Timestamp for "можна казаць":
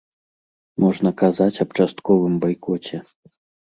0.85-1.61